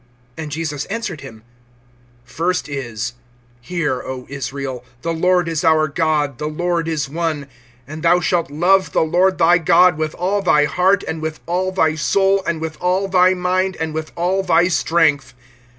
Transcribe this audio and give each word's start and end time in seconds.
(29)And 0.35 0.49
Jesus 0.49 0.85
answered 0.85 1.21
him: 1.21 1.43
First 2.25 2.67
is, 2.67 3.13
Hear, 3.61 4.01
O 4.01 4.25
Israel; 4.29 4.83
the 5.03 5.13
Lord 5.13 5.47
is 5.47 5.63
our 5.63 5.87
God, 5.87 6.39
the 6.39 6.47
Lord 6.47 6.87
is 6.87 7.07
one; 7.07 7.47
(30)and 7.87 8.01
thou 8.01 8.19
shalt 8.19 8.49
love 8.49 8.93
the 8.93 9.03
Lord 9.03 9.37
thy 9.37 9.59
God 9.59 9.99
with 9.99 10.15
all 10.15 10.41
thy 10.41 10.65
heart, 10.65 11.03
and 11.07 11.21
with 11.21 11.39
all 11.45 11.71
thy 11.71 11.93
soul, 11.93 12.41
and 12.47 12.59
with 12.59 12.77
all 12.81 13.07
thy 13.09 13.35
mind, 13.35 13.77
and 13.79 13.93
with 13.93 14.11
all 14.15 14.41
thy 14.41 14.69
strength. 14.69 15.35